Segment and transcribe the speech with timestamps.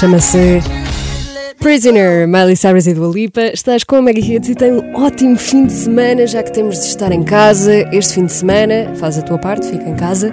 [0.00, 0.62] chama-se
[1.58, 3.42] Prisoner, Miley Cyrus e Dua Lipa.
[3.52, 6.76] Estás com a Mega Hits e tem um ótimo fim de semana, já que temos
[6.76, 8.94] de estar em casa este fim de semana.
[8.94, 10.32] Faz a tua parte, fica em casa.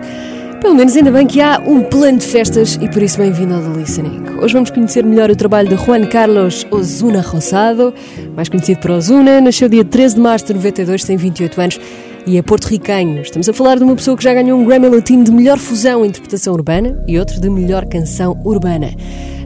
[0.61, 3.61] Pelo menos ainda bem que há um plano de festas e por isso bem-vindo ao
[3.61, 4.39] The Listening.
[4.41, 7.93] Hoje vamos conhecer melhor o trabalho de Juan Carlos Ozuna Rosado,
[8.37, 9.41] mais conhecido por Ozuna.
[9.41, 11.79] Nasceu dia 13 de março de 92, tem 28 anos
[12.27, 13.21] e é porto-ricanho.
[13.21, 16.03] Estamos a falar de uma pessoa que já ganhou um Grammy Latino de melhor fusão
[16.03, 18.91] e interpretação urbana e outro de melhor canção urbana.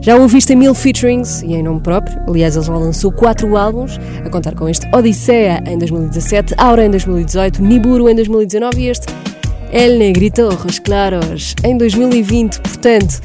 [0.02, 2.20] Já ouviste em mil featurings e em nome próprio.
[2.26, 6.90] Aliás, ele já lançou quatro álbuns, a contar com este Odisseia em 2017, Aura em
[6.90, 9.06] 2018, Niburu em 2019 e este
[9.70, 12.60] El Negrito Ojos Claros em 2020.
[12.60, 13.20] Portanto,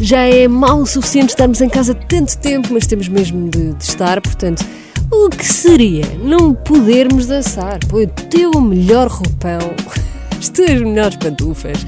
[0.00, 3.84] já é mal o suficiente estarmos em casa tanto tempo, mas temos mesmo de, de
[3.84, 4.20] estar.
[4.20, 4.64] Portanto,
[5.10, 7.78] o que seria não podermos dançar?
[7.88, 9.58] Põe o teu melhor roupão,
[10.38, 11.86] as tuas melhores pantufas,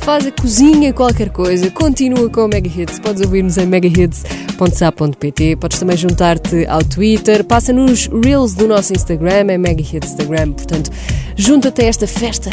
[0.00, 2.98] faz a cozinha qualquer coisa, continua com o Mega Hits.
[2.98, 9.50] Podes ouvir-nos em megahits.sa.pt, podes também juntar-te ao Twitter, passa nos Reels do nosso Instagram,
[9.50, 10.52] é Mega Hits Instagram.
[10.52, 10.90] Portanto,
[11.36, 12.50] junta-te a esta festa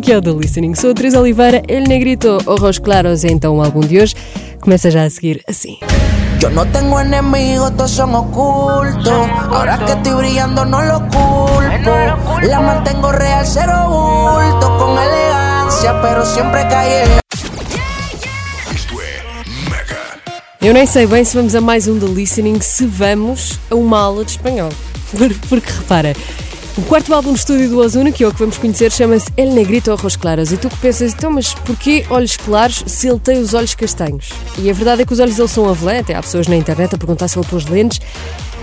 [0.00, 0.74] que é o The Listening.
[0.74, 4.14] Sou a Teresa Oliveira, El Negrito Ojos Claros é então o álbum de hoje.
[4.60, 5.78] Começa já a seguir assim.
[6.40, 9.28] Yo no tengo enemigos, todos son ocultos.
[9.52, 11.92] Ahora que estoy brillando, no lo culpo.
[12.42, 14.78] La mantengo real, cero bulto.
[14.78, 17.04] Con elegancia, pero siempre cae.
[18.74, 19.22] Isto é
[19.68, 19.98] Mega.
[20.62, 24.00] Eu nem sei bem se vamos a mais um The Listening, se vamos a uma
[24.00, 24.70] aula de espanhol.
[25.16, 26.14] Por- Porque repara,
[26.76, 29.52] o quarto álbum de estúdio do Ozuna, que é o que vamos conhecer, chama-se El
[29.52, 30.52] Negrito Ojos Claros.
[30.52, 34.30] E tu que pensas, então, mas porquê olhos claros se ele tem os olhos castanhos?
[34.56, 36.94] E a verdade é que os olhos dele são avelã, até há pessoas na internet
[36.94, 38.00] a perguntar se ele pôs lentes.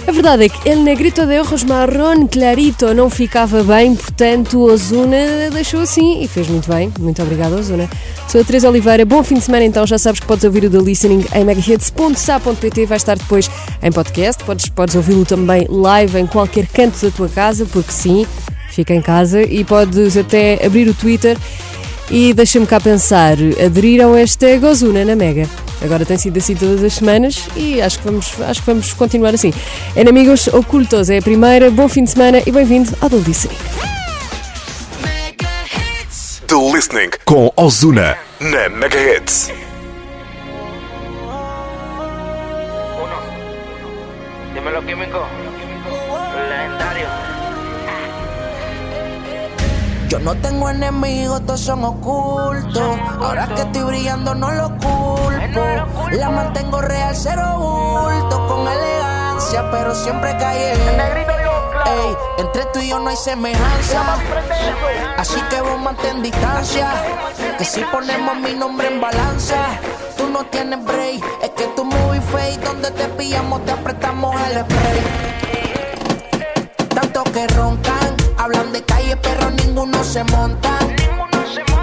[0.08, 5.50] A verdade é que El Negrito de Ojos Marrón Clarito não ficava bem, portanto Ozuna
[5.52, 6.90] deixou assim e fez muito bem.
[6.98, 7.90] Muito obrigada, Ozuna.
[8.30, 9.86] Sou a Teresa Oliveira, bom fim de semana então.
[9.86, 13.52] Já sabes que podes ouvir o The Listening em megahits.sa.pt, vai estar depois
[13.84, 14.42] em podcast.
[14.46, 18.26] Podes, podes ouvi-lo também live em qualquer canto da tua casa, porque sim,
[18.70, 21.38] fica em casa e podes até abrir o Twitter
[22.10, 25.48] e deixa-me cá pensar, aderir ao hashtag Ozuna na Mega.
[25.82, 29.34] Agora tem sido assim todas as semanas e acho que vamos, acho que vamos continuar
[29.34, 29.54] assim.
[29.96, 33.58] Enemigos Ocultos é a primeira, bom fim de semana e bem-vindo ao The Listening.
[36.48, 39.52] The Listening com Ozuna na Mega Hits.
[42.96, 44.54] Uno.
[44.54, 45.47] Dímelo químico.
[50.18, 53.00] Yo no tengo enemigos, todos son ocultos.
[53.22, 55.62] Ahora que estoy brillando, no lo culpo.
[56.12, 58.48] La mantengo real, cero bulto.
[58.48, 60.72] Con elegancia, pero siempre cae.
[60.74, 64.18] Ey, entre tú y yo no hay semejanza.
[65.20, 66.90] Así que vos mantén distancia.
[67.60, 69.68] Que si ponemos mi nombre en balanza,
[70.18, 71.24] tú no tienes break.
[71.44, 75.02] Es que tu movie face, donde te pillamos, te apretamos el spray.
[76.90, 80.78] Tanto que roncan, hablan de calle, pero ninguno se monta.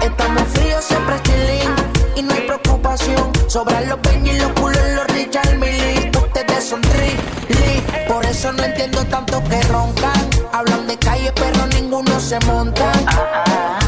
[0.01, 1.75] Estamos fríos, siempre chilling
[2.15, 3.31] y no hay preocupación.
[3.47, 6.11] Sobran los peñas y los culos, los Richard Millie.
[6.15, 10.29] Ustedes son trilly, por eso no entiendo tanto que roncan.
[10.51, 12.91] Hablan de calle, pero ninguno se monta.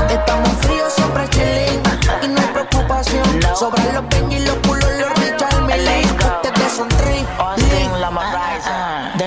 [0.10, 1.82] Estamos fríos, siempre chilling
[2.24, 3.40] y no hay preocupación.
[3.56, 6.06] Sobran los peñas y los culos, los Richard Millie.
[6.12, 7.08] Ustedes son trilly.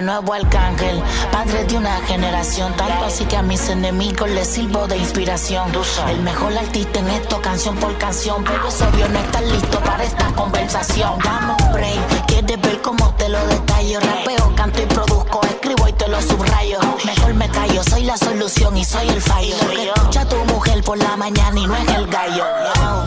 [0.00, 2.72] De nuevo Arcángel, padre de una generación.
[2.74, 5.70] Tanto así que a mis enemigos les sirvo de inspiración.
[6.08, 8.42] El mejor artista en esto, canción por canción.
[8.42, 11.18] Pero es obvio no estar listo para esta conversación.
[11.22, 14.00] Dame un break, quieres ver cómo te lo detallo.
[14.00, 16.78] Rapeo, canto y produzco, escribo y te lo subrayo.
[17.04, 19.54] Mejor me callo, soy la solución y soy el fallo.
[19.60, 22.46] Lo que escucha tu mujer por la mañana y no es el gallo.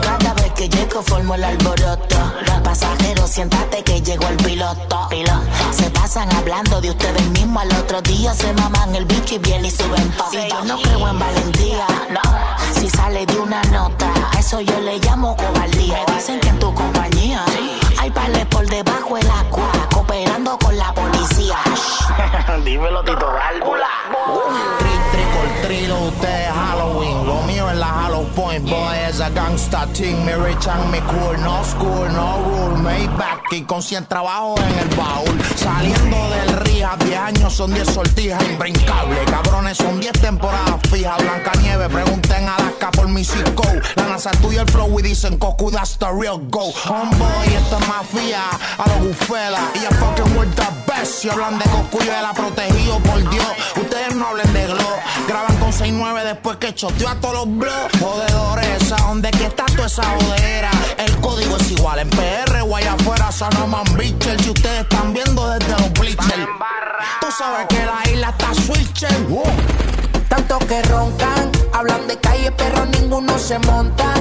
[0.04, 2.18] Cada vez que llego formo el alboroto.
[2.64, 5.10] Pasajero, siéntate que llegó el piloto.
[5.72, 7.64] Se pasan hablando de ustedes mismos.
[7.64, 10.14] Al otro día se maman el bicho y viene y suben.
[10.32, 11.88] Y yo no creo en valentía.
[12.10, 12.22] No.
[12.80, 16.00] Si sale de una nota, a eso yo le llamo cobardía.
[16.08, 17.44] Me dicen que en tu compañía
[18.00, 19.72] hay pales por debajo del agua.
[19.92, 21.23] Cooperando con la policía.
[22.64, 23.88] Dímelo, Tito Válvula.
[24.80, 27.26] Trick, trick or treat, usted es Halloween.
[27.26, 30.24] Lo mío es la Hollow Point, boy, es a gangsta team.
[30.24, 32.78] Me rich and me cool, no school, no rule.
[32.82, 35.38] Maybach y con 100 trabajos en el baúl.
[35.56, 39.30] Saliendo del Rija, 10 años son 10 sortijas imbrincables.
[39.30, 41.18] Cabrones son 10 temporadas fijas.
[41.18, 43.64] Blanca Nieve, pregunten a Alaska por mi Cisco.
[43.96, 46.72] La NASA estudia el flow y dicen Coco, that's the real go.
[46.86, 48.44] Homeboy, esta es mafia,
[48.78, 49.60] a los bufela.
[49.76, 51.14] Y a fucking with the best.
[51.24, 53.48] Si hablan de Coco, yo la protegido por Dios.
[53.76, 54.96] Ustedes no hablen de glow.
[55.28, 58.00] Graban con 6-9 después que choteó a todos los blogs.
[58.00, 60.72] Jodedores, ¿a dónde que está toda esa jodera?
[60.98, 63.26] El código es igual en PR o allá afuera.
[63.26, 64.40] casa no man bichel.
[64.42, 66.48] Si ustedes están viendo desde los bleachers.
[67.20, 69.28] Tú sabes que la isla está switcher.
[70.30, 74.14] Tanto que roncan, hablan de calle, pero ninguno se monta.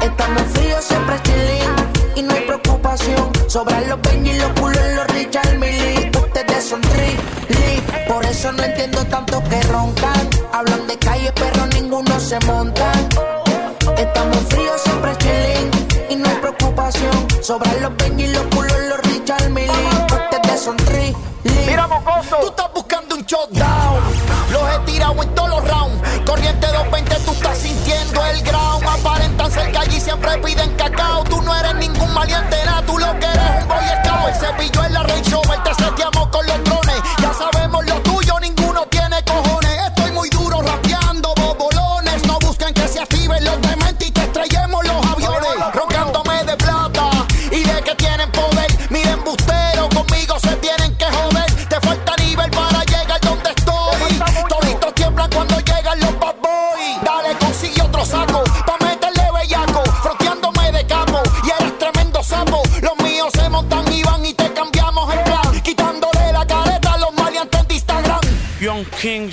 [0.00, 1.85] Estamos fríos, siempre chilling.
[2.16, 3.30] Y no hay preocupación.
[3.46, 6.10] Sobran los peñas y los culos en los Richard Millie.
[6.18, 7.16] Ustedes son tri
[8.08, 10.28] por eso no entiendo tanto que roncan.
[10.52, 12.92] Hablan de calle, pero ninguno se monta.
[13.96, 15.70] Estamos fríos, siempre chilling.
[16.10, 17.26] Y no hay preocupación.
[17.42, 19.88] Sobran los peñas y los culos los Richard Millie.
[20.04, 21.14] Ustedes son tri
[21.66, 22.36] Mira, mocoso.
[22.40, 24.00] Tú estás buscando un shutdown.
[24.52, 26.02] Los he tirado en todos los rounds.
[26.24, 28.65] Corriente 220, tú estás sintiendo el ground.
[29.94, 31.24] Y siempre piden cacao.
[31.24, 32.82] Tú no eres ningún maleante, nada.
[32.82, 34.28] Tú lo que eres un boy scout.
[34.28, 35.62] El cepillo en la Range Rover.
[35.62, 36.65] Te seteamos con los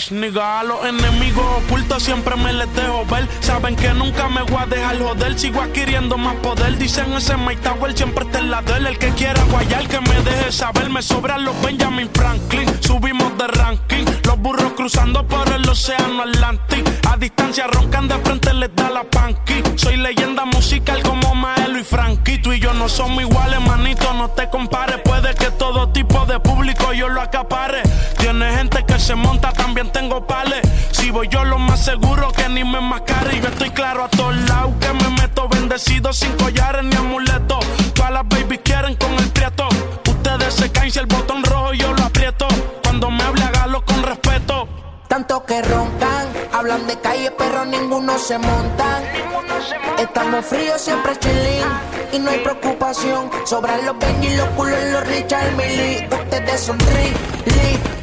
[0.04, 3.28] Kings, nigga, a los enemigos ocultos siempre me les dejo ver.
[3.42, 6.78] Saben que nunca me voy a dejar joder, sigo adquiriendo más poder.
[6.78, 8.88] Dicen ese Mike siempre está en la del.
[8.88, 10.90] El que quiera guayar, que me deje saber.
[10.90, 14.23] Me sobran los Benjamin Franklin, subimos de ranking.
[14.38, 16.92] Burros cruzando por el océano Atlántico.
[17.10, 19.62] A distancia roncan de frente, les da la panqui.
[19.76, 22.40] Soy leyenda musical como Maelo y Frankie.
[22.40, 24.98] Tú y yo no somos iguales, manito, no te compares.
[25.04, 27.84] Puede que todo tipo de público yo lo acapare.
[28.18, 30.62] Tiene gente que se monta, también tengo pales.
[30.92, 33.38] Si voy yo lo más seguro que ni me mascare.
[33.38, 37.66] Y yo estoy claro a todos lados que me meto bendecido sin collares ni amuletos.
[37.94, 39.68] Todas las babies quieren con el prieto.
[40.08, 42.48] Ustedes se caen si el botón rojo yo lo aprieto.
[44.44, 44.68] Respeto.
[45.08, 49.02] Tanto que roncan, hablan de calle, pero ninguno se monta.
[50.00, 51.66] Estamos fríos, siempre chilling.
[52.14, 53.30] Y no hay preocupación.
[53.46, 56.08] Sobran los Benji y los culos los Richard Millie.
[56.12, 57.14] Ustedes son tri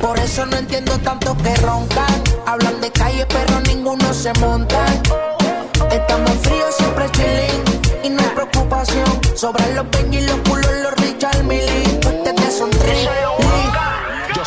[0.01, 2.23] Por eso no entiendo tanto que roncan.
[2.47, 4.85] Hablan de calle, pero ninguno se monta.
[5.91, 8.05] Estamos fríos, siempre chilling.
[8.05, 9.21] Y no hay preocupación.
[9.35, 11.00] Sobran los Benji y los culos los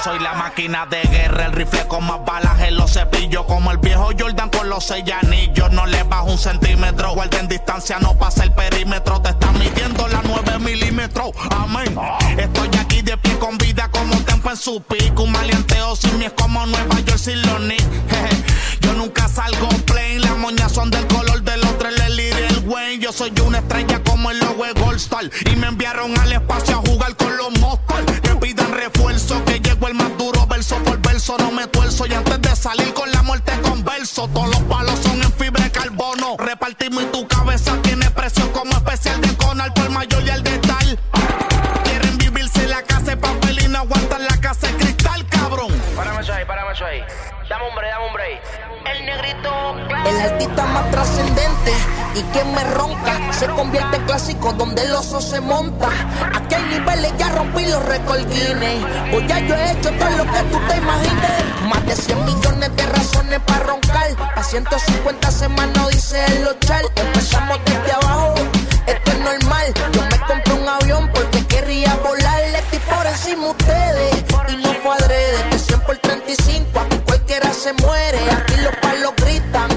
[0.04, 3.46] soy la máquina de guerra, el rifle con más balas en los cepillos.
[3.46, 5.72] Como el viejo Jordan con los seis anillos.
[5.72, 9.22] No le bajo un centímetro, guarden distancia, no pasa el perímetro.
[9.22, 11.32] Te están midiendo la 9 milímetros.
[11.52, 11.98] Amén.
[12.38, 15.24] Estoy aquí de pie con vida como tempo en su pico.
[15.24, 17.54] Un maleanteo sin mí es como Nueva York sin los.
[18.82, 22.03] Yo nunca salgo plain, las moñas son del color de los tres, el Lil
[23.00, 25.30] Yo soy una estrella como el logo de Gold Star.
[25.52, 28.22] Y me enviaron al espacio a jugar con los monsters.
[28.24, 31.36] Me pidan refuerzo, que llego el más duro verso por verso.
[31.40, 34.30] No me tuerzo y antes de salir con la muerte converso.
[34.30, 36.38] Todos los palos son en fibra de carbono.
[36.38, 40.53] Repartimos y tu cabeza tiene precio como especial de Conal por mayor y el de
[50.14, 51.74] El artista más trascendente
[52.16, 55.90] y que me ronca se convierte en clásico donde el oso se monta.
[56.36, 58.86] Aquí hay niveles, ya rompí los récords Guinness.
[59.12, 61.68] Pues ya yo he hecho todo lo que tú te imagines.
[61.68, 64.08] Más de 100 millones de razones para roncar.
[64.36, 66.86] A 150 semanas dice el ochal.
[66.96, 68.36] Empezamos desde abajo,
[68.86, 69.74] esto es normal.
[69.94, 72.42] Yo me compré un avión porque quería volar.
[72.52, 75.50] Le estoy por encima ustedes y no fue adrede.
[75.50, 78.20] Que 100 por 35, aquí cualquiera se muere.
[78.32, 79.70] Aquí los palos gritan,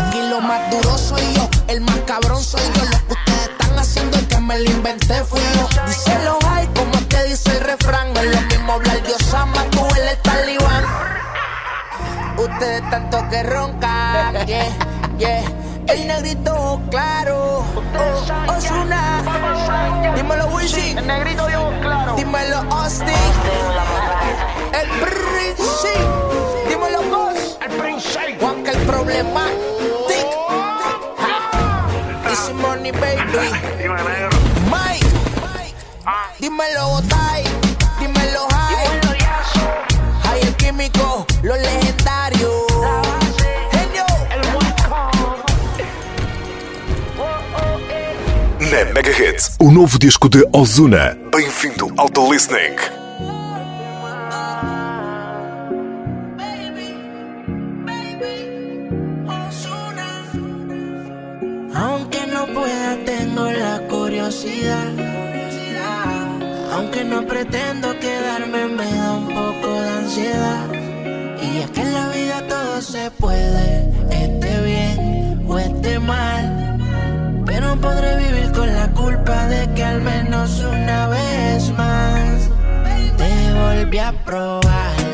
[0.00, 2.84] Aquí lo más duro soy yo, el más cabrón soy yo.
[2.84, 5.68] Lo que ustedes están haciendo es que me lo inventé fui yo.
[5.86, 8.16] Dice los hay como es que dice el refrán.
[8.16, 10.84] Es lo mismo hablar de Osama, tú el, el talibán.
[12.38, 14.66] Ustedes tanto que roncan, yeah,
[15.18, 15.42] yeah.
[15.88, 17.64] El negrito claro,
[17.98, 19.22] oh, Osuna.
[20.14, 22.14] Dímelo Wisin, El negrito dio claro.
[22.16, 23.08] dímelo Austin.
[24.72, 26.09] El dímelo
[28.00, 28.38] Prince.
[28.40, 29.46] Juanca el problema.
[30.08, 30.26] Tic.
[32.30, 33.20] Easy money baby.
[33.78, 34.38] Dime, negro.
[34.70, 35.06] Mike,
[36.38, 37.44] dímelo Botay,
[37.98, 39.00] dímelo High.
[40.22, 42.66] High el químico, los legendarios.
[43.72, 44.06] Genio.
[48.70, 51.16] Na Mega Hits, o novo disco de Ozuna.
[51.32, 52.99] Bem-vindo ao The Listening.
[67.40, 70.66] Pretendo quedarme, me da un poco de ansiedad.
[71.42, 76.76] Y es que en la vida todo se puede, esté bien o esté mal.
[77.46, 82.50] Pero podré vivir con la culpa de que al menos una vez más
[83.16, 85.09] te volví a probar.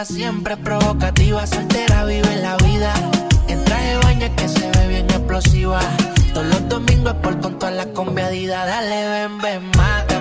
[0.00, 2.94] La sativa, siempre provocativa, soltera, vive la vida.
[3.48, 5.80] En traje baño que se ve bien explosiva.
[6.32, 8.66] Todos los domingos por con todas las conviadidas.
[8.66, 10.19] Dale, ven, ven, mátame.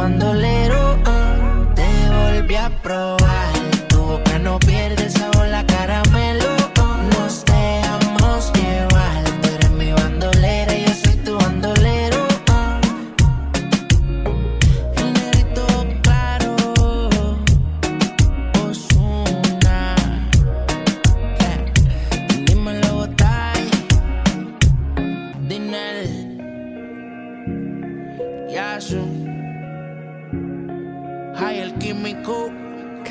[0.00, 0.96] Bandolero.
[1.74, 3.52] Te volví a probar.
[3.88, 5.39] Tu boca no pierde sabor,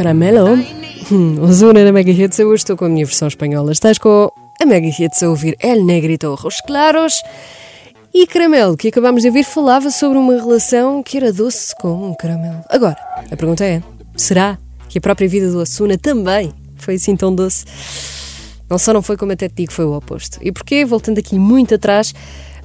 [0.10, 0.58] Caramelo.
[1.12, 3.72] Hum, Ozuna na Mega Hits, eu hoje estou com a minha versão espanhola.
[3.72, 7.22] Estás com a Mega Hits a ouvir El Negrito Ojos Claros.
[8.12, 12.16] E Caramelo, que acabámos de ouvir, falava sobre uma relação que era doce como um
[12.16, 12.64] caramelo.
[12.70, 12.98] Agora,
[13.30, 13.84] a pergunta é:
[14.16, 17.66] será que a própria vida do Ozuna também foi assim tão doce?
[18.68, 20.40] Não só não foi como até te digo, foi o oposto.
[20.42, 20.84] E porquê?
[20.86, 22.16] Voltando aqui muito atrás,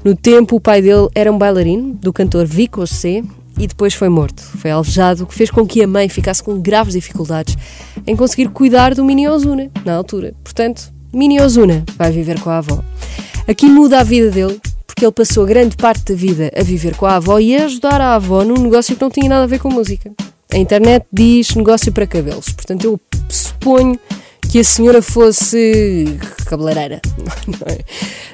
[0.03, 3.23] no tempo o pai dele era um bailarino do cantor Vico C
[3.59, 4.43] e depois foi morto.
[4.43, 7.57] Foi alvejado, o que fez com que a mãe ficasse com graves dificuldades
[8.07, 10.35] em conseguir cuidar do mini Ozuna na altura.
[10.43, 12.83] Portanto, mini Ozuna vai viver com a avó.
[13.47, 17.07] Aqui muda a vida dele, porque ele passou grande parte da vida a viver com
[17.07, 19.59] a avó e a ajudar a avó num negócio que não tinha nada a ver
[19.59, 20.11] com música.
[20.53, 23.99] A internet diz negócio para cabelos, portanto eu suponho
[24.51, 27.01] que a senhora fosse cabeleireira.
[27.67, 27.85] é?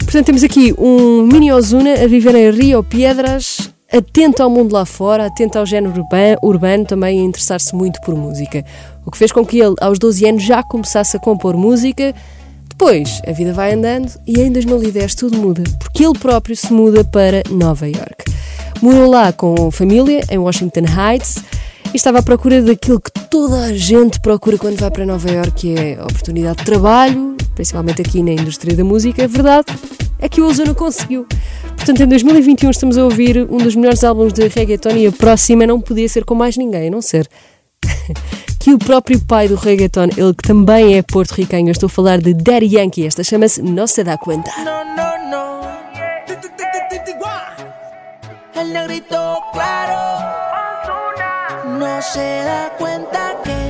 [0.01, 4.85] Portanto, temos aqui um mini Ozuna a viver em Rio Piedras, atento ao mundo lá
[4.85, 8.65] fora, atento ao género urban- urbano, também a interessar-se muito por música.
[9.05, 12.15] O que fez com que ele, aos 12 anos, já começasse a compor música.
[12.69, 17.05] Depois, a vida vai andando e em 2010 tudo muda, porque ele próprio se muda
[17.05, 18.25] para Nova York.
[18.81, 21.37] Morou lá com família, em Washington Heights,
[21.93, 25.51] e estava à procura daquilo que toda a gente procura quando vai para Nova York,
[25.53, 29.23] que é oportunidade de trabalho, principalmente aqui na indústria da música.
[29.23, 29.67] A verdade
[30.19, 31.27] é que o Ozuna conseguiu.
[31.77, 35.67] Portanto, em 2021 estamos a ouvir um dos melhores álbuns de reggaeton e a próxima
[35.67, 37.29] não podia ser com mais ninguém, a não ser
[38.59, 42.19] que o próprio pai do reggaeton, ele que também é porto-riquenho, eu estou a falar
[42.19, 44.51] de Daddy Yankee, esta chama-se No Se Dá Cuenta.
[44.57, 45.61] No, no, no.
[48.55, 49.97] el negrito claro.
[51.79, 53.70] No se da cuenta que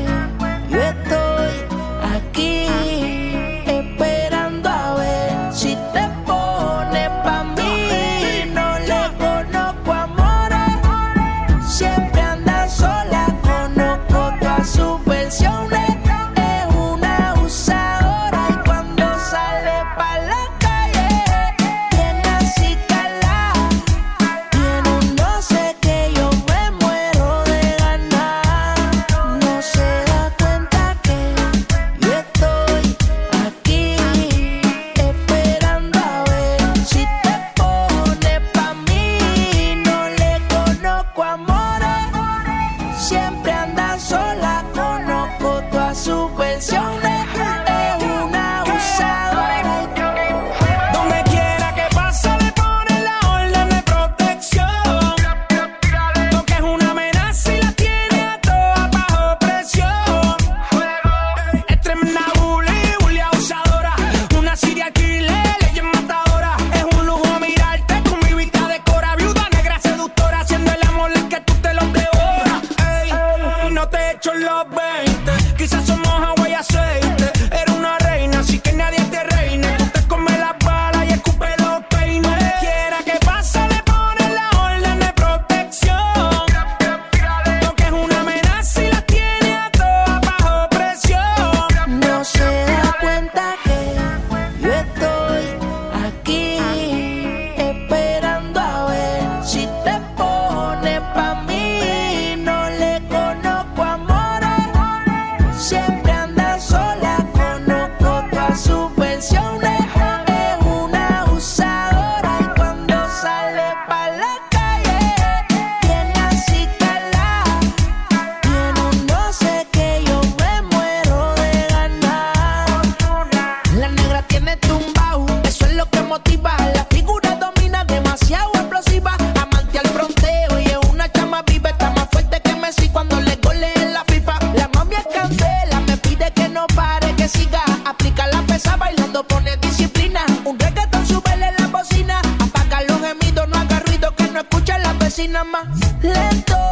[146.21, 146.70] momento.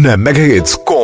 [0.00, 0.40] Na Mega
[0.84, 0.99] com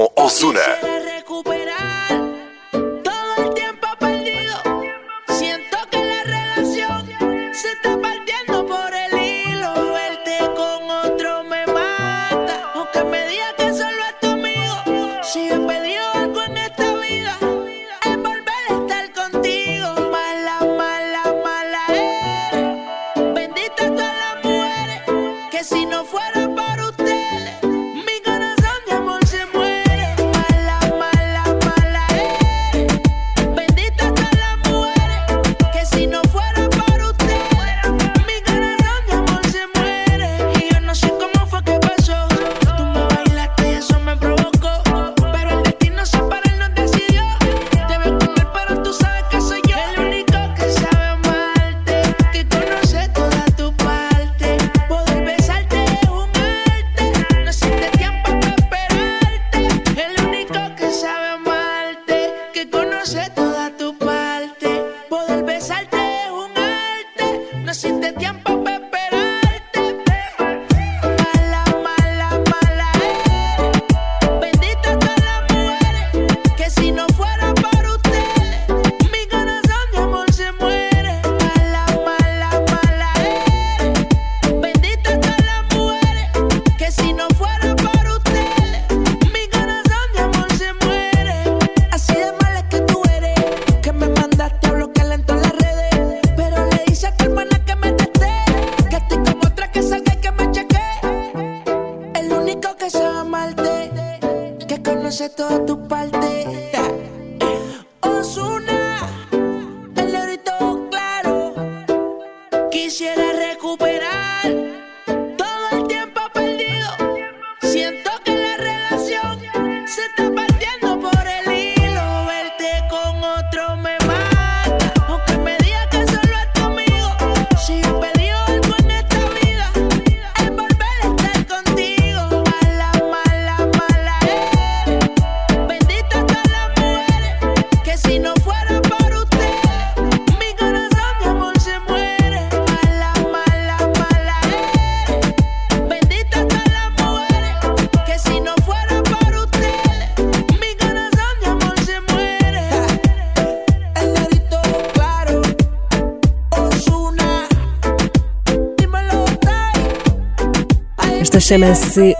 [161.46, 162.12] chama-se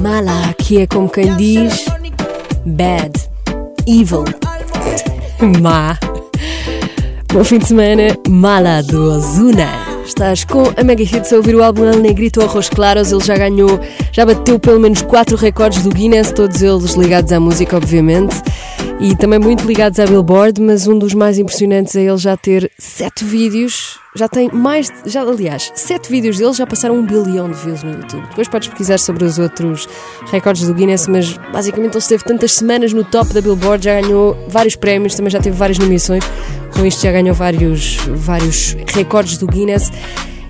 [0.00, 1.84] Mala, que é como quem diz
[2.64, 3.12] bad,
[3.86, 4.24] evil,
[5.60, 5.98] má.
[7.30, 9.68] Bom fim de semana, Mala do Ozuna.
[10.06, 13.12] Estás com a Mega Hits a ouvir o álbum El Negrito Arroz Claros.
[13.12, 13.78] Ele já ganhou,
[14.12, 18.34] já bateu pelo menos 4 recordes do Guinness, todos eles ligados à música, obviamente,
[18.98, 22.72] e também muito ligados à Billboard, mas um dos mais impressionantes é ele já ter
[22.78, 24.90] 7 vídeos já tem mais.
[24.90, 28.26] De, já, aliás, sete vídeos dele já passaram um bilhão de views no YouTube.
[28.28, 29.88] Depois podes pesquisar sobre os outros
[30.30, 34.36] recordes do Guinness, mas basicamente ele esteve tantas semanas no top da Billboard, já ganhou
[34.48, 36.24] vários prémios, também já teve várias nomeações.
[36.74, 39.90] Com isto já ganhou vários, vários recordes do Guinness.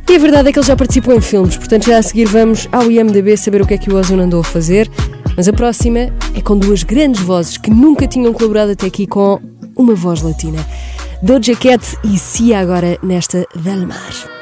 [0.08, 2.68] E a verdade é que ele já participou em filmes, portanto já a seguir vamos
[2.72, 4.90] ao IMDB saber o que é que o Ozone andou a fazer.
[5.36, 6.00] Mas a próxima
[6.34, 9.40] é com duas grandes vozes que nunca tinham colaborado até aqui com
[9.76, 10.58] uma voz latina.
[11.22, 14.39] Doja Cat e Cia agora nesta Velmar.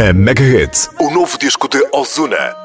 [0.00, 2.56] Na Mega Hits, o novo disco de Ozuna.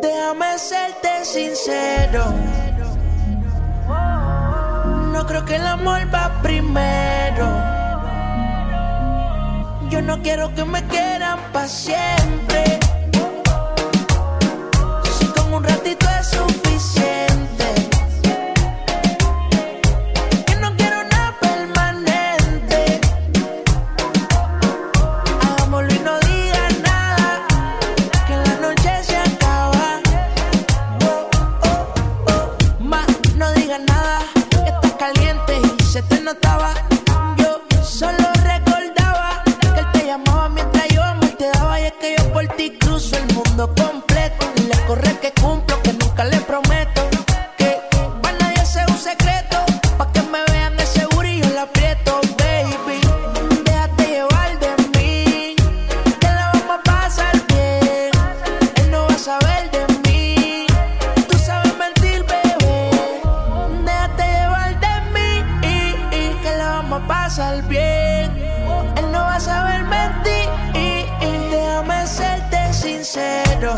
[0.00, 2.32] Déjame serte sincero.
[5.12, 7.46] No creo que el amor va primero.
[9.90, 12.80] Yo no quiero que me quieran para siempre.
[15.18, 16.51] Si con un ratito es suficiente.
[67.32, 68.30] Pasar bien.
[68.98, 70.50] Él no va a saber mentir.
[71.50, 73.74] Déjame serte sincero.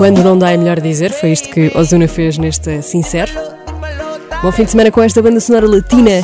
[0.00, 3.30] Quando não dá é melhor dizer, foi isto que Ozuna fez neste Sincero.
[4.42, 6.22] Bom fim de semana com esta banda sonora latina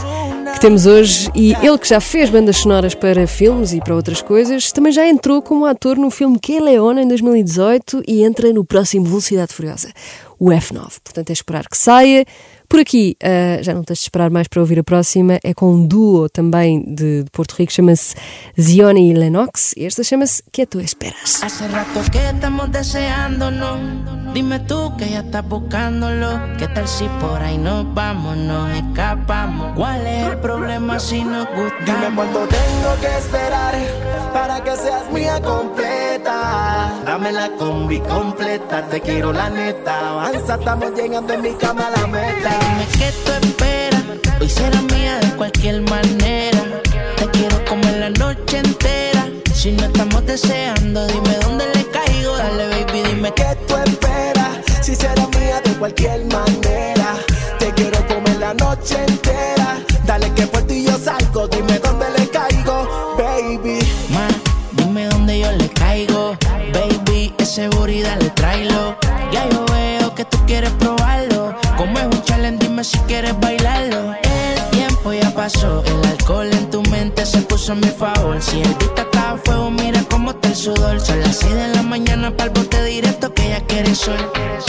[0.55, 4.23] que temos hoje e ele que já fez bandas sonoras para filmes e para outras
[4.23, 8.65] coisas, também já entrou como ator no filme Que Leona em 2018 e entra no
[8.65, 9.91] próximo Velocidade Furiosa,
[10.39, 10.93] o F9.
[11.05, 12.25] Portanto é esperar que saia.
[12.69, 15.73] Por aqui, ah, já não tens de esperar mais para ouvir a próxima, é com
[15.73, 18.15] um duo também de, de Porto Rico, chama-se
[18.61, 21.43] Zione e Lennox, e esta chama-se Que Tu Esperas.
[21.43, 23.79] Hace rato que estamos deseándonos.
[24.35, 26.29] Dime tú que ya estás buscándolo.
[26.59, 29.73] ¿Qué tal si por ahí nos vamos, nos escapamos?
[29.75, 32.15] ¿Cuál es el problema si nos Dime gustamos?
[32.15, 33.75] cuánto tengo que esperar
[34.35, 36.93] para que seas mía completa.
[37.07, 40.11] Dame la combi completa, te quiero la neta.
[40.11, 42.56] Avanza, estamos llegando en mi cama a la meta.
[42.61, 44.03] Dime qué tú esperas.
[44.41, 46.63] Hoy será mía de cualquier manera.
[47.17, 49.29] Te quiero comer la noche entera.
[49.55, 52.37] Si no estamos deseando, dime dónde le caigo.
[52.37, 54.59] Dale, baby, dime ¿Qué tú esperas?
[54.83, 57.17] Si será mía de cualquier manera.
[57.59, 59.79] Te quiero comer la noche entera.
[60.05, 63.79] Dale que por ti yo salgo, dime dónde le caigo, baby.
[64.11, 64.29] Ma,
[64.73, 66.37] dime dónde yo le caigo.
[66.73, 69.06] Baby, ese booty dale tráelo.
[72.85, 74.15] Si quieres bailarlo.
[74.23, 78.41] El tiempo ya pasó, el alcohol en tu mente se puso a mi favor.
[78.43, 81.01] Si el beat está a fuego, mira cómo está el sudor.
[81.01, 84.19] Son las 6 de la mañana para el bote directo que ya quiere sol.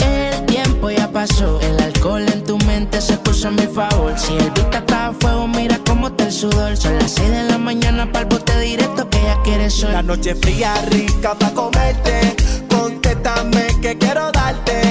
[0.00, 4.18] El tiempo ya pasó, el alcohol en tu mente se puso a mi favor.
[4.18, 6.76] Si el beat está a fuego, mira cómo está el sudor.
[6.76, 9.92] Son las 6 de la mañana para el bote directo que ya quiere sol.
[9.92, 12.36] La noche fría, rica pa' comerte.
[12.70, 14.87] Contéstame que quiero darte.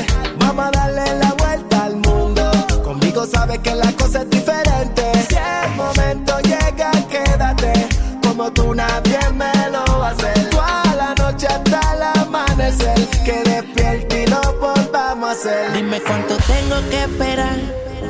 [3.62, 5.04] que la cosa es diferente.
[5.30, 7.88] Si el momento llega, quédate.
[8.24, 10.50] Como tú nadie me lo va a hacer.
[10.50, 13.08] Toda la noche hasta el amanecer.
[13.26, 15.74] Que despierte y lo volvamos a hacer.
[15.74, 17.58] Dime cuánto tengo que esperar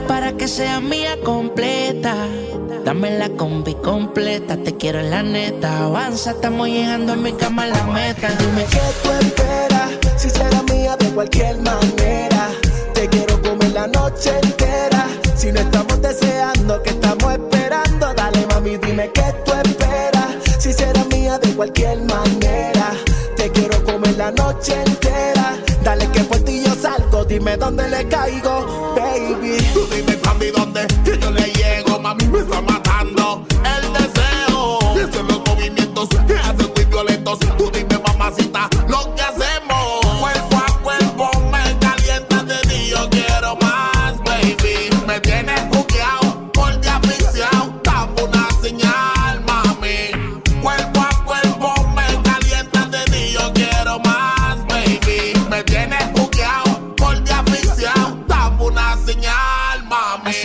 [0.08, 2.16] para que sea mía completa.
[2.84, 5.84] Dame la combi completa, te quiero en la neta.
[5.84, 8.30] Avanza, estamos llegando a mi cama a la meta.
[8.40, 12.50] Dime que tú esperas, si será mía de cualquier manera.
[12.94, 14.32] Te quiero comer la noche
[15.48, 18.14] si no estamos deseando, que estamos esperando.
[18.14, 20.36] Dale, mami, dime qué tú esperas.
[20.60, 22.92] Si será mía de cualquier manera.
[23.38, 25.58] Te quiero comer la noche entera.
[25.86, 27.24] Dale, que por ti yo salgo.
[27.24, 29.58] Dime dónde le caigo, baby.
[29.74, 32.44] Tú dime pa' mí dónde que yo le llego, mami me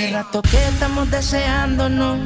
[0.03, 2.19] Hace rato que estamos deseándonos.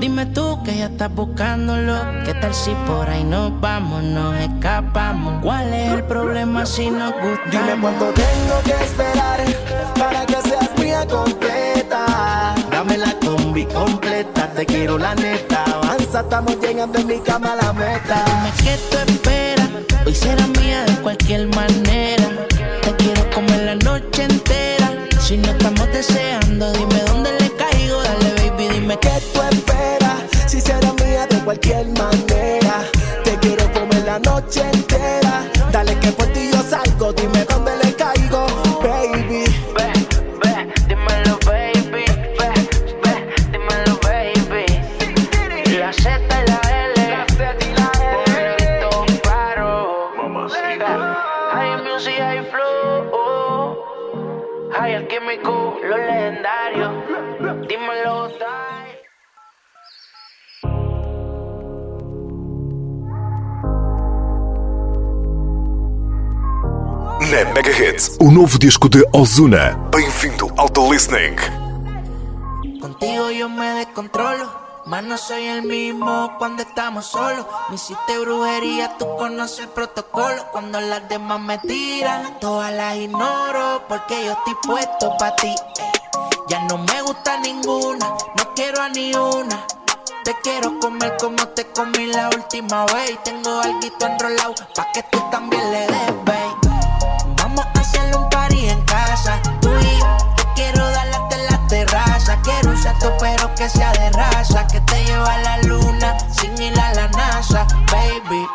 [0.00, 1.94] Dime tú que ya estás buscándolo.
[2.24, 5.40] ¿Qué tal si por ahí nos vamos, nos escapamos?
[5.40, 7.48] ¿Cuál es el problema si nos gusta?
[7.52, 9.44] Dime cuánto tengo que esperar
[9.96, 12.56] para que seas mía completa.
[12.68, 15.62] Dame la combi completa, te quiero la neta.
[15.66, 18.24] Avanza, estamos llegando en mi cama a la meta.
[18.26, 19.68] Dime qué tú esperas.
[20.04, 22.19] Hoy será mía de cualquier manera.
[25.30, 28.02] Si no estamos deseando, dime dónde le caigo.
[28.02, 30.24] Dale, baby, dime ¿Qué tú esperas?
[30.48, 32.82] Si será mía de cualquier manera.
[33.22, 34.89] Te quiero comer la noche.
[67.68, 69.76] Hits, o novo disco de Ozuna.
[69.92, 71.36] Bem-vindo ao The Listening.
[72.80, 74.48] Contigo yo me descontrolo.
[74.86, 77.44] Más no soy el mismo cuando estamos solos.
[77.68, 80.46] Me hiciste brujería, tú conoces el protocolo.
[80.52, 83.82] Cuando las demás me tiran, todas las ignoro.
[83.88, 85.48] Porque yo estoy puesto pa' ti.
[85.48, 85.92] eh.
[86.48, 89.66] Ya no me gusta ninguna, no quiero a ni una.
[90.24, 93.10] Te quiero comer como te comí la última vez.
[93.12, 96.09] Y tengo algo enrolado pa' que tú también le des,
[103.20, 104.66] Pero que sea de raza.
[104.66, 108.46] Que te lleva a la luna sin ir a la NASA, baby.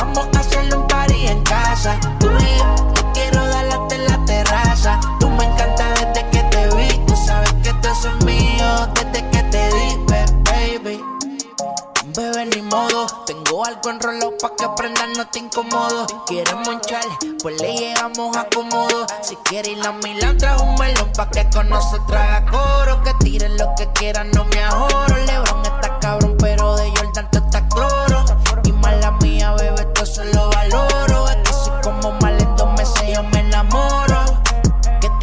[0.00, 2.92] Vamos a hacerle un party en casa, tú y yo.
[2.94, 5.00] Te quiero dar hasta en la terraza.
[5.20, 6.98] Tú me encanta desde que te vi.
[7.06, 9.96] Tú sabes que esto es mío desde que te di,
[10.44, 11.04] baby.
[12.16, 13.06] Bebé, ni modo.
[13.26, 14.17] Tengo algo enrolado
[15.18, 16.06] no te incomodo.
[16.28, 17.02] Quieres monchar,
[17.42, 18.46] pues le llegamos a.
[19.20, 23.02] Si quieres ir a Milán, trae un melón pa' que con nosotros haga coro.
[23.02, 25.16] Que tiren lo que quieran, no me ahorro.
[25.16, 26.27] Lebron está cabrón,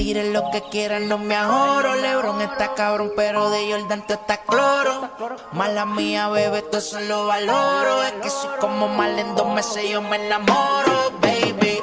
[0.06, 1.95] tiren lo que quieran, no me ahorro.
[1.95, 5.10] Lebron está cabrón, pero de Jordan te está cloro.
[5.51, 8.03] Mala mía, bebé, todo eso lo valoro.
[8.03, 11.80] Es que soy como mal en dos meses, yo me enamoro, baby.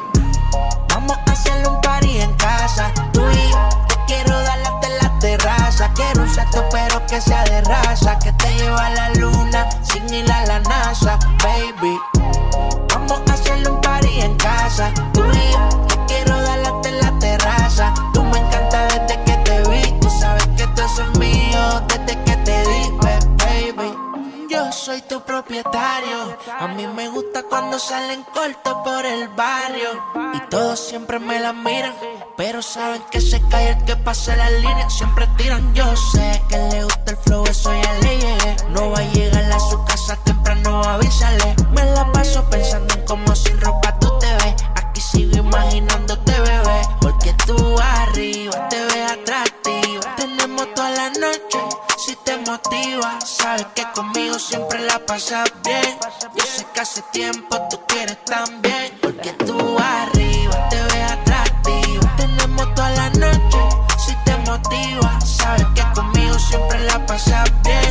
[0.90, 3.68] Vamos a hacerle un party en casa, tú y yo.
[3.88, 5.92] Te quiero dar hasta en la terraza.
[5.96, 8.20] Quiero un salto, pero que sea de raza.
[8.20, 11.98] Que te lleva a la luna sin ir a la NASA, baby.
[12.88, 15.86] Vamos a hacerle un party en casa, tú y yo.
[15.88, 17.92] Te quiero dar hasta en la terraza.
[21.88, 23.94] Desde que te di, baby.
[24.48, 26.36] Yo soy tu propietario.
[26.60, 29.90] A mí me gusta cuando salen cortos por el barrio.
[30.34, 31.94] Y todos siempre me la miran.
[32.36, 34.90] Pero saben que se cae el que pase la línea.
[34.90, 35.74] Siempre tiran.
[35.74, 38.56] Yo sé que le gusta el flow, eso ya le llegué.
[38.70, 41.54] No va a llegar a su casa temprano, avísale.
[41.70, 44.54] Me la paso pensando en cómo sin ropa tú te ves.
[44.74, 46.01] Aquí sigo imaginándote,
[51.98, 53.20] si te motiva.
[53.20, 55.98] Sabes que conmigo siempre la pasas bien.
[56.34, 58.98] Yo sé que hace tiempo tú quieres también.
[59.00, 62.16] Porque tú arriba te ves atractiva.
[62.16, 63.58] Tenemos toda la noche
[64.04, 65.20] si te motiva.
[65.20, 67.81] Sabes que conmigo siempre la pasas bien.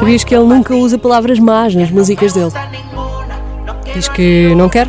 [0.00, 2.50] Sabias que ele nunca usa palavras más nas músicas dele?
[3.94, 4.88] Diz que não quer?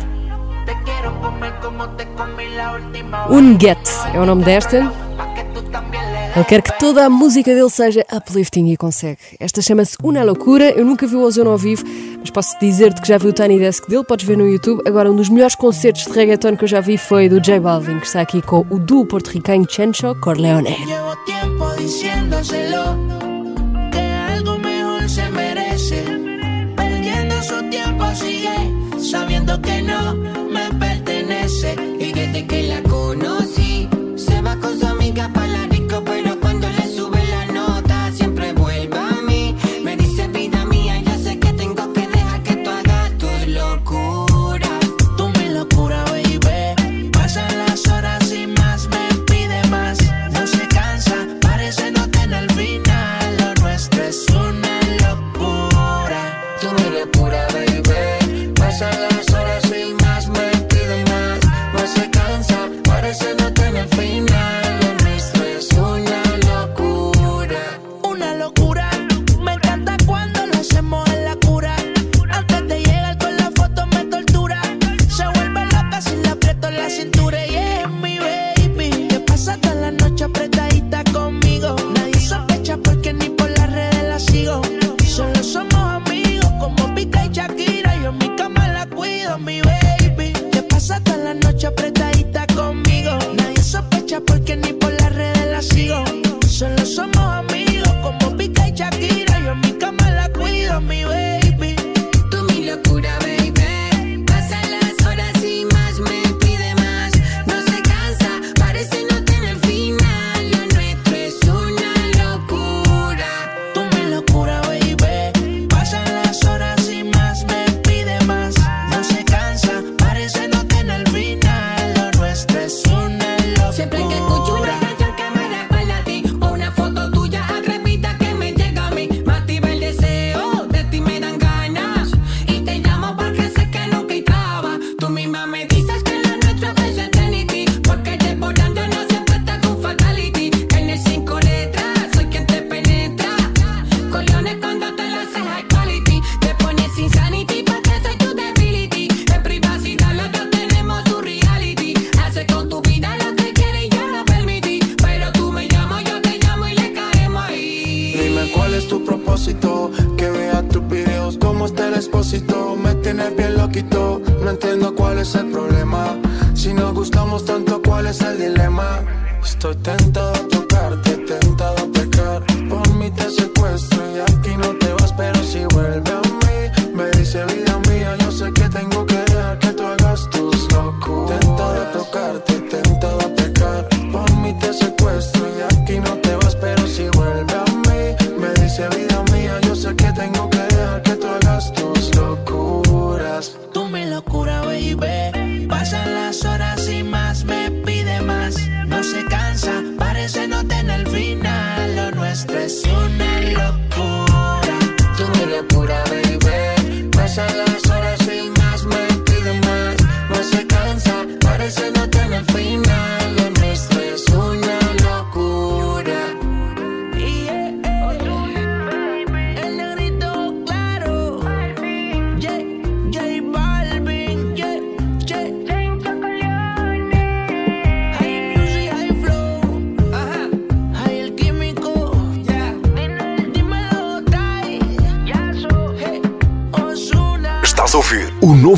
[3.28, 3.78] Unget
[4.14, 4.90] é o nome desta.
[6.34, 9.18] Ele quer que toda a música dele seja uplifting e consegue.
[9.38, 10.70] Esta chama-se Una Loucura.
[10.70, 11.84] Eu nunca vi o Ozone ao vivo,
[12.18, 14.80] mas posso dizer-te que já vi o Tiny Desk dele, podes ver no YouTube.
[14.86, 17.98] Agora, um dos melhores concertos de reggaeton que eu já vi foi do J Balvin,
[17.98, 20.74] que está aqui com o duo porto-ricano Chencho Corleone.
[22.40, 23.31] Llevo
[27.42, 28.54] Su tiempo sigue
[29.00, 30.70] sabiendo que no me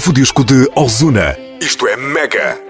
[0.05, 1.35] novo disco de Ozuna.
[1.63, 2.64] Isto é mega!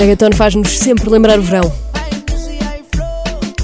[0.00, 1.70] Reggaeton faz-nos sempre lembrar o verão.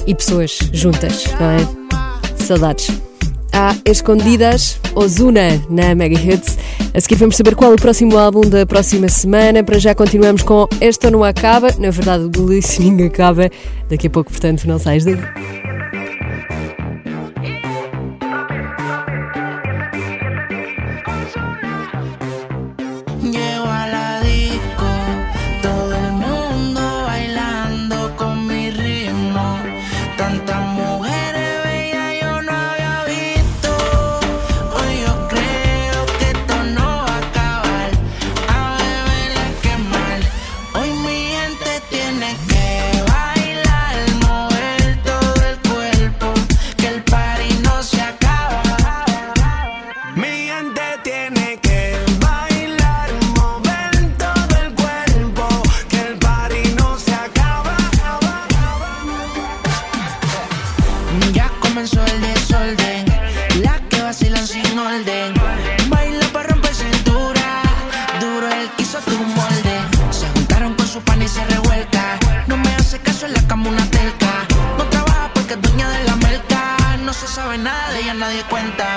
[0.05, 2.43] E pessoas juntas, não é?
[2.45, 2.91] Saudades.
[3.51, 6.59] Há Escondidas Ozuna na Mega Hits.
[6.93, 9.63] A seguir vamos saber qual é o próximo álbum da próxima semana.
[9.63, 11.69] Para já continuamos com Esta Não Acaba.
[11.79, 13.49] Na verdade, o listening acaba
[13.89, 15.17] daqui a pouco, portanto, não sais daí.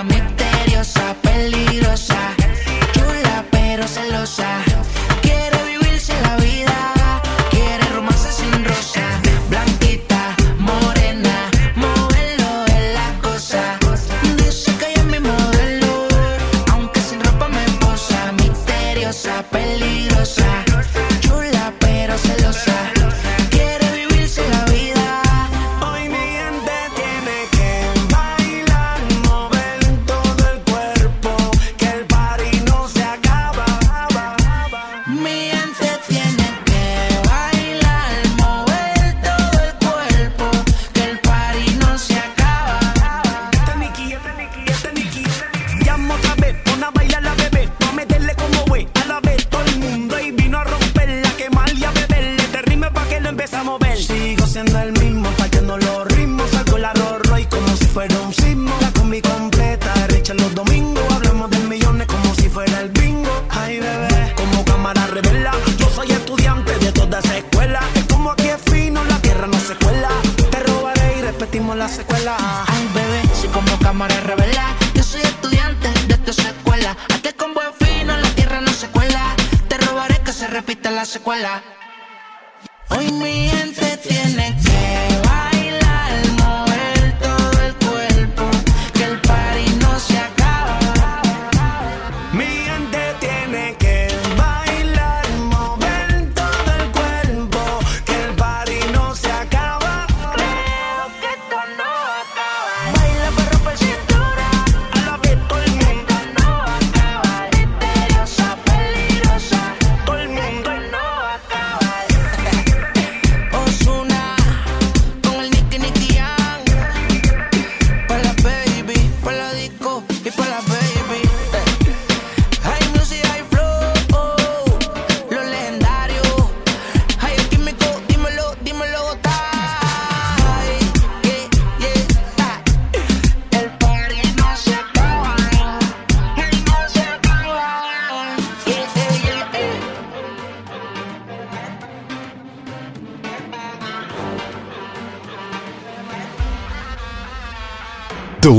[0.04, 2.34] misteriosa, peligrosa,
[2.92, 4.62] chula pero celosa.
[5.22, 6.99] Quiere vivirse la vida.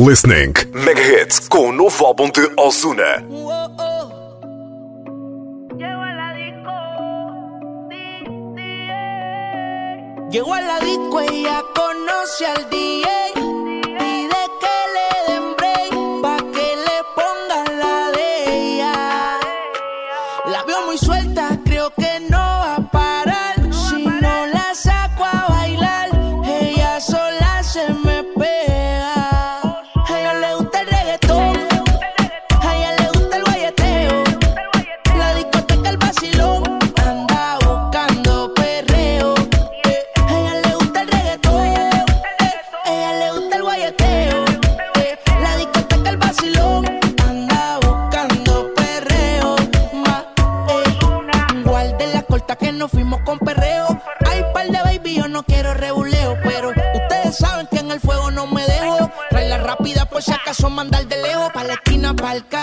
[0.01, 0.53] listening.
[0.73, 3.23] Mega Hits com o novo álbum de Ozuna.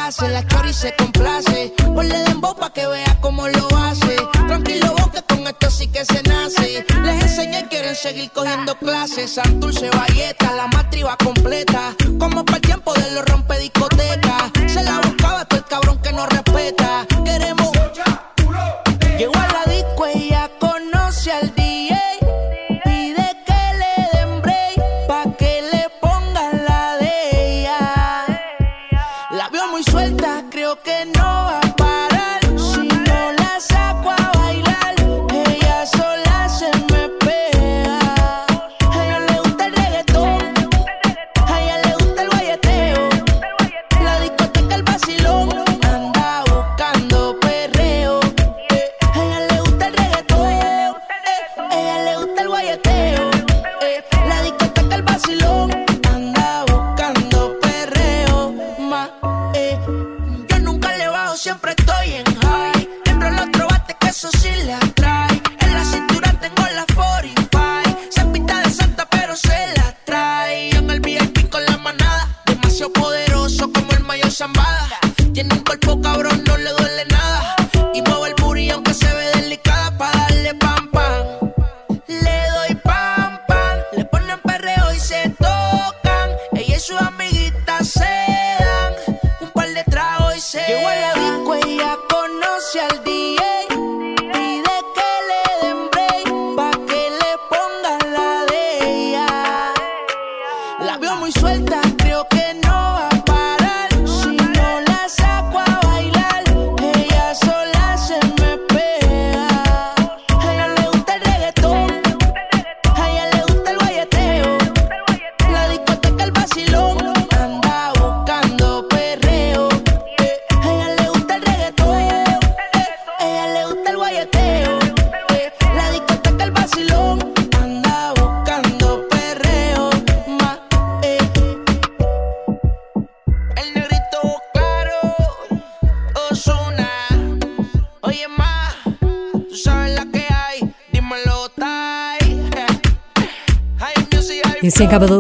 [0.09, 1.73] hace, la chori se complace.
[1.95, 4.17] Ponle dembow pa' que vea cómo lo hace.
[4.47, 6.85] Tranquilo vos que con esto sí que se nace.
[7.05, 9.35] Les enseñé y quieren seguir cogiendo clases.
[9.35, 10.38] Santurce Vallet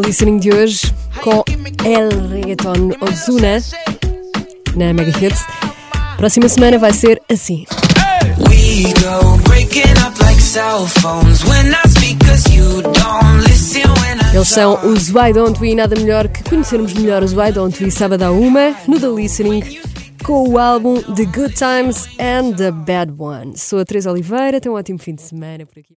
[0.08, 0.90] listening de hoje
[1.22, 1.44] com
[1.84, 3.62] El Reggaeton Ozuna
[4.74, 5.38] na Mega Hits.
[6.16, 7.66] Próxima semana vai ser assim.
[8.48, 14.34] We go breaking up like cell phones when I speak cause you don't listen when
[14.34, 17.90] Eles são os Why Don't We, nada melhor que conhecermos melhor os Why Don't We
[17.90, 19.62] sábado à uma no The Listening
[20.24, 23.60] com o álbum The Good Times and the Bad Ones.
[23.60, 25.94] Sou a Teresa Oliveira, tenha um ótimo fim de semana por aqui.